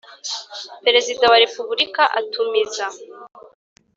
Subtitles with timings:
[0.83, 2.85] Perezida wa repubulika atumiza